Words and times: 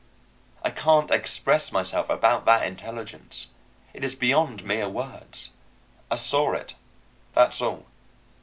I 0.65 0.71
can't 0.71 1.11
express 1.11 1.71
myself 1.71 2.09
about 2.09 2.43
that 2.45 2.65
intelligence. 2.65 3.49
It 3.93 4.03
is 4.03 4.15
beyond 4.15 4.63
mere 4.65 4.89
words. 4.89 5.51
I 6.09 6.15
saw 6.15 6.53
it, 6.53 6.73
that's 7.35 7.61
all. 7.61 7.85